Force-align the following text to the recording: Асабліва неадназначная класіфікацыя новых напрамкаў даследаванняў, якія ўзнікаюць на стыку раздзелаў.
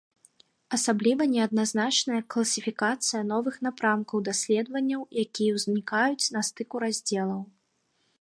Асабліва 0.75 1.23
неадназначная 1.33 2.21
класіфікацыя 2.35 3.21
новых 3.33 3.59
напрамкаў 3.67 4.23
даследаванняў, 4.31 5.01
якія 5.25 5.51
ўзнікаюць 5.59 6.31
на 6.37 6.41
стыку 6.49 6.75
раздзелаў. 6.87 7.41